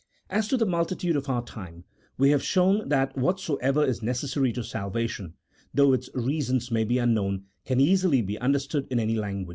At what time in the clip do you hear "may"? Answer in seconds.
6.71-6.83